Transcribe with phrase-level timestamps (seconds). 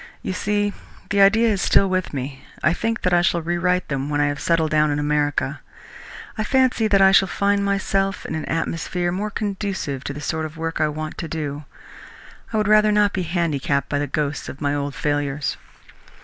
[0.23, 0.73] "You see,
[1.11, 2.41] the idea is still with me.
[2.63, 5.59] I think that I shall rewrite them when I have settled down in America.
[6.39, 10.47] I fancy that I shall find myself in an atmosphere more conducive to the sort
[10.47, 11.65] of work I want to do.
[12.51, 15.55] I would rather not be handicapped by the ghosts of my old failures."